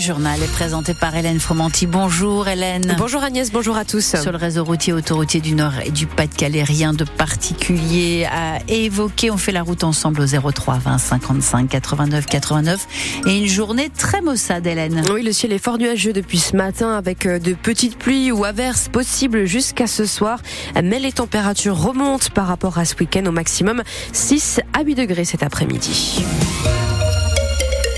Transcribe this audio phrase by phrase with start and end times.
[0.00, 1.86] journal est présenté par Hélène Fromanti.
[1.86, 2.94] Bonjour Hélène.
[2.96, 4.16] Bonjour Agnès, bonjour à tous.
[4.16, 9.30] Sur le réseau routier autoroutier du Nord et du Pas-de-Calais, rien de particulier à évoquer.
[9.30, 12.86] On fait la route ensemble au 03 20 55 89 89
[13.26, 15.02] et une journée très maussade Hélène.
[15.12, 18.44] Oui, le ciel est fort nuageux depuis ce matin avec euh, de petites pluies ou
[18.44, 20.40] averses possibles jusqu'à ce soir.
[20.82, 23.82] Mais les températures remontent par rapport à ce week-end au maximum
[24.12, 26.24] 6 à 8 degrés cet après-midi.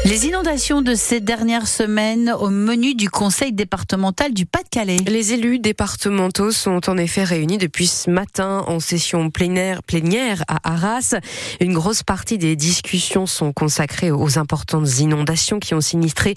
[0.05, 4.97] Les inondations de ces dernières semaines au menu du Conseil départemental du Pas-de-Calais.
[5.07, 10.59] Les élus départementaux sont en effet réunis depuis ce matin en session plénière, plénière à
[10.69, 11.15] Arras.
[11.61, 16.35] Une grosse partie des discussions sont consacrées aux importantes inondations qui ont sinistré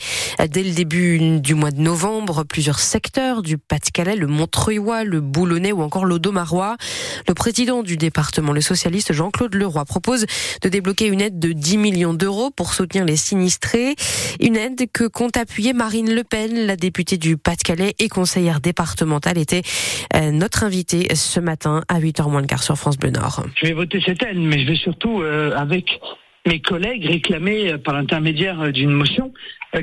[0.48, 5.72] dès le début du mois de novembre plusieurs secteurs du Pas-de-Calais, le Montreuilois, le Boulonnais
[5.72, 6.78] ou encore l'Audomarois.
[7.28, 10.28] Le président du département, le socialiste Jean-Claude Leroy, propose
[10.62, 13.55] de débloquer une aide de 10 millions d'euros pour soutenir les sinistrés
[14.40, 19.38] une aide que compte appuyer Marine Le Pen, la députée du Pas-de-Calais et conseillère départementale,
[19.38, 19.62] était
[20.16, 23.44] euh, notre invitée ce matin à 8h moins le quart sur France Bleu Nord.
[23.56, 26.00] Je vais voter cette aide, mais je vais surtout, euh, avec
[26.48, 29.34] mes collègues, réclamer euh, par l'intermédiaire d'une motion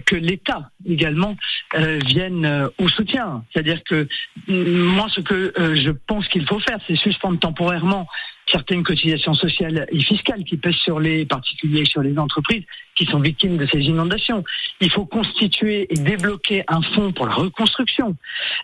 [0.07, 1.37] que l'État également
[1.75, 3.45] vienne au soutien.
[3.53, 4.09] C'est-à-dire que
[4.49, 8.07] moi, ce que je pense qu'il faut faire, c'est suspendre temporairement
[8.51, 13.07] certaines cotisations sociales et fiscales qui pèsent sur les particuliers et sur les entreprises qui
[13.07, 14.45] sont victimes de ces inondations.
[14.81, 18.17] Il faut constituer et débloquer un fonds pour la reconstruction.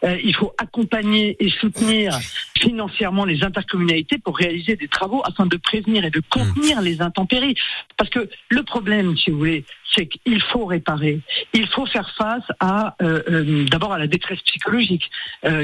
[0.05, 2.13] Euh, il faut accompagner et soutenir
[2.59, 7.55] financièrement les intercommunalités pour réaliser des travaux afin de prévenir et de contenir les intempéries.
[7.97, 11.21] Parce que le problème, si vous voulez, c'est qu'il faut réparer.
[11.55, 15.11] Il faut faire face à euh, euh, d'abord à la détresse psychologique,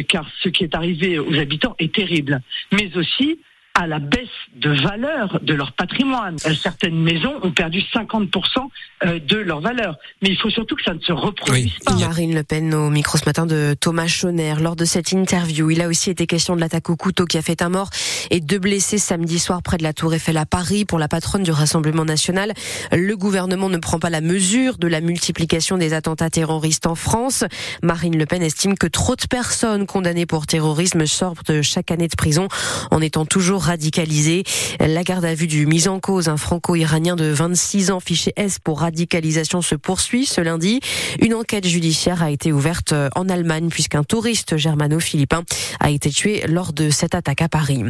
[0.08, 2.40] car ce qui est arrivé aux habitants est terrible,
[2.72, 3.38] mais aussi
[3.74, 6.36] à la baisse de valeur de leur patrimoine.
[6.46, 8.28] Euh, certaines maisons ont perdu 50%
[9.04, 9.96] euh, de leur valeur.
[10.22, 11.94] Mais il faut surtout que ça ne se reproduise pas.
[11.94, 14.54] Marine Le Pen au micro ce matin de Thomas Chauner.
[14.60, 17.42] Lors de cette interview, il a aussi été question de l'attaque au couteau qui a
[17.42, 17.90] fait un mort
[18.30, 21.42] et deux blessés samedi soir près de la Tour Eiffel à Paris pour la patronne
[21.42, 22.52] du Rassemblement national.
[22.92, 27.42] Le gouvernement ne prend pas la mesure de la multiplication des attentats terroristes en France.
[27.82, 32.14] Marine Le Pen estime que trop de personnes condamnées pour terrorisme sortent chaque année de
[32.14, 32.46] prison
[32.92, 34.44] en étant toujours radicalisé.
[34.80, 38.58] La garde à vue du mis en cause, un franco-iranien de 26 ans fiché S
[38.58, 40.80] pour radicalisation se poursuit ce lundi.
[41.20, 45.42] Une enquête judiciaire a été ouverte en Allemagne puisqu'un touriste germano-philippin
[45.80, 47.82] a été tué lors de cette attaque à Paris.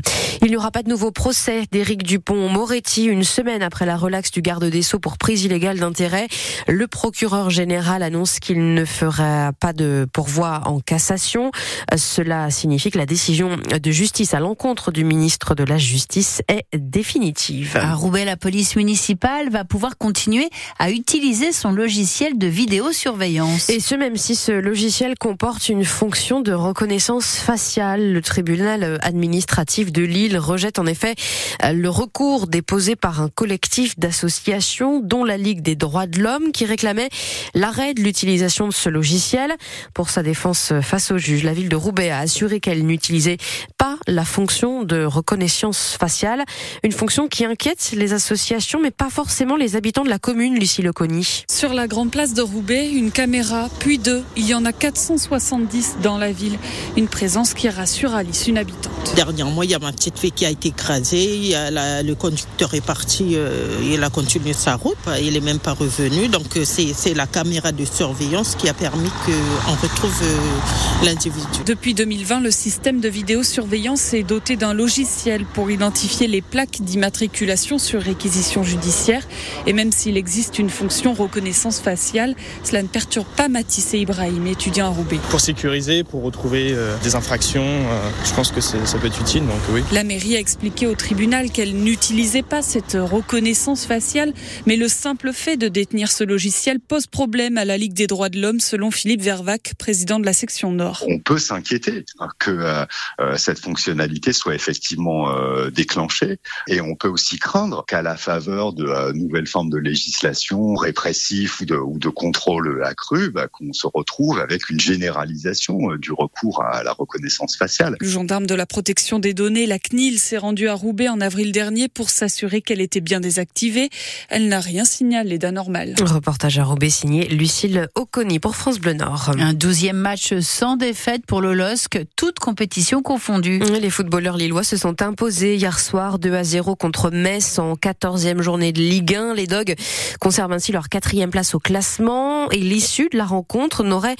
[0.43, 4.43] Il n'y aura pas de nouveau procès d'Éric Dupont-Moretti une semaine après la relaxe du
[4.43, 6.29] garde des Sceaux pour prise illégale d'intérêt.
[6.69, 11.51] Le procureur général annonce qu'il ne fera pas de pourvoi en cassation.
[11.97, 16.67] Cela signifie que la décision de justice à l'encontre du ministre de la justice est
[16.75, 17.77] définitive.
[17.77, 20.49] À Roubaix, la police municipale va pouvoir continuer
[20.79, 23.69] à utiliser son logiciel de vidéosurveillance.
[23.71, 28.13] Et ce, même si ce logiciel comporte une fonction de reconnaissance faciale.
[28.13, 31.15] Le tribunal administratif de Lille rejette en effet
[31.63, 36.65] le recours déposé par un collectif d'associations, dont la Ligue des droits de l'homme, qui
[36.65, 37.11] réclamait
[37.55, 39.55] l'arrêt de l'utilisation de ce logiciel.
[39.95, 43.39] Pour sa défense face au juge, la ville de Roubaix a assuré qu'elle n'utilisait
[43.79, 45.54] pas la fonction de reconnaissance
[45.99, 46.45] faciale,
[46.83, 50.83] une fonction qui inquiète les associations, mais pas forcément les habitants de la commune, Lucie
[50.83, 51.45] Leconi.
[51.49, 54.23] Sur la grande place de Roubaix, une caméra, puis deux.
[54.37, 56.59] Il y en a 470 dans la ville.
[56.97, 58.93] Une présence qui rassure Alice, une habitante.
[59.17, 61.53] Dernièrement, il y a ma petite fille qui a été écrasée.
[61.53, 64.97] le conducteur est parti, euh, il a continué sa route.
[65.21, 66.29] Il n'est même pas revenu.
[66.29, 71.61] Donc, euh, c'est la caméra de surveillance qui a permis qu'on retrouve euh, l'individu.
[71.67, 77.79] Depuis 2020, le système de vidéosurveillance est doté d'un logiciel pour identifier les plaques d'immatriculation
[77.79, 79.27] sur réquisition judiciaire.
[79.67, 84.47] Et même s'il existe une fonction reconnaissance faciale, cela ne perturbe pas Matisse et Ibrahim,
[84.47, 85.19] étudiants à Roubaix.
[85.31, 89.43] Pour sécuriser, pour retrouver euh, des infractions, euh, je pense que ça peut être utile.
[89.43, 89.83] Donc oui.
[89.93, 94.33] La mairie a expliqué au tribunal qu'elle n'utilisait pas cette reconnaissance faciale,
[94.67, 98.29] mais le simple fait de détenir ce logiciel pose problème à la Ligue des droits
[98.29, 101.05] de l'homme, selon Philippe Vervac, président de la section Nord.
[101.09, 102.05] On peut s'inquiéter
[102.39, 106.39] que euh, cette fonctionnalité soit effectivement euh, déclenché.
[106.69, 111.55] Et on peut aussi craindre qu'à la faveur de euh, nouvelles formes de législation répressive
[111.61, 116.13] ou de, ou de contrôle accru, bah, qu'on se retrouve avec une généralisation euh, du
[116.13, 117.97] recours à la reconnaissance faciale.
[118.01, 121.53] Le gendarme de la protection des données, la CNIL, s'est rendu à Roubaix en avril
[121.53, 123.91] dernier pour s'assurer qu'elle était bien désactivée.
[124.29, 125.95] Elle n'a rien signalé d'anormal.
[126.01, 129.33] Reportage à Roubaix signé Lucille Oconi pour France Bleu Nord.
[129.39, 133.59] Un douzième match sans défaite pour le LOSC, toute compétition confondue.
[133.81, 138.43] Les footballeurs lillois se sont imposés hier soir 2 à 0 contre Metz en 14e
[138.43, 139.35] journée de Ligue 1.
[139.35, 139.75] Les Dogs
[140.21, 144.17] conservent ainsi leur quatrième place au classement et l'issue de la rencontre n'aurait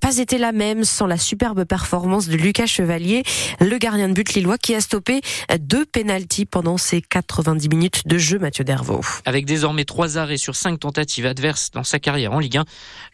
[0.00, 3.24] pas été la même sans la superbe performance de Lucas Chevalier,
[3.60, 5.22] le gardien de but lillois qui a stoppé
[5.58, 9.00] deux pénalties pendant ses 90 minutes de jeu, Mathieu Dervaux.
[9.24, 12.64] Avec désormais trois arrêts sur cinq tentatives adverses dans sa carrière en Ligue 1,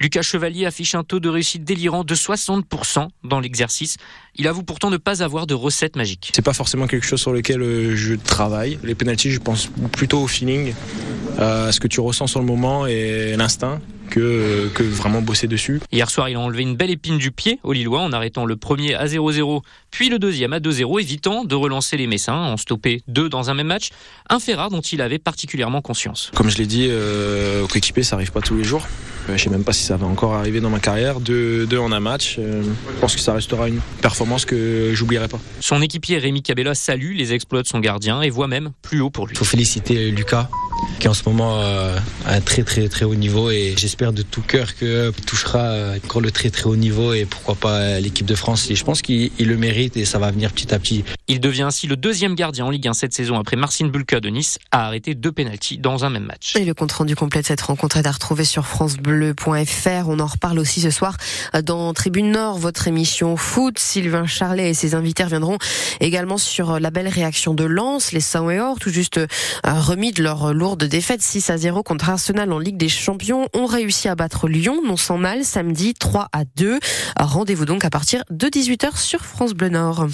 [0.00, 3.96] Lucas Chevalier affiche un taux de réussite délirant de 60% dans l'exercice.
[4.36, 6.30] Il avoue pourtant ne pas avoir de recette magique.
[6.34, 8.78] C'est pas forcément quelque chose sur lequel euh, je travaille.
[8.84, 10.72] Les pénalties, je pense plutôt au feeling,
[11.38, 13.80] euh, à ce que tu ressens sur le moment et l'instinct
[14.10, 15.80] que, que vraiment bosser dessus.
[15.92, 18.56] Hier soir, il a enlevé une belle épine du pied au Lillois en arrêtant le
[18.56, 23.02] premier à 0-0, puis le deuxième à 2-0, évitant de relancer les Messins en stoppé
[23.08, 23.90] deux dans un même match.
[24.28, 26.30] Un fait rare dont il avait particulièrement conscience.
[26.34, 28.86] Comme je l'ai dit, euh, au coéquipier, ça arrive pas tous les jours.
[29.28, 31.20] Euh, je sais même pas si ça va encore arriver dans ma carrière.
[31.20, 32.36] Deux, deux en un match.
[32.38, 32.62] Euh,
[32.94, 35.38] je pense que ça restera une performance que j'oublierai pas.
[35.60, 39.10] Son équipier Rémi Cabella salue les exploits de son gardien et voit même plus haut
[39.10, 39.34] pour lui.
[39.34, 40.48] Il faut féliciter Lucas
[40.98, 41.96] qui est en ce moment euh,
[42.26, 46.20] à un très très très haut niveau et j'espère de tout cœur qu'il touchera encore
[46.20, 49.30] le très très haut niveau et pourquoi pas l'équipe de France et je pense qu'il
[49.38, 51.04] le mérite et ça va venir petit à petit.
[51.28, 54.28] Il devient ainsi le deuxième gardien en Ligue 1 cette saison après Marcin Bulka de
[54.28, 56.54] Nice a arrêté deux pénalties dans un même match.
[56.56, 60.08] Et le compte rendu complet de cette rencontre est à retrouver sur francebleu.fr.
[60.08, 61.16] On en reparle aussi ce soir
[61.64, 63.78] dans Tribune Nord, votre émission foot.
[63.78, 65.58] Sylvain Charlet et ses invités reviendront
[66.00, 69.20] également sur la belle réaction de Lens, les Saint et tout juste
[69.64, 73.66] remis de leur lourde défaite 6 à 0 contre Arsenal en Ligue des Champions, ont
[73.66, 76.78] réussi à battre Lyon, non sans mal, samedi 3 à 2.
[77.18, 80.06] Rendez-vous donc à partir de 18h sur France Bleu Nord.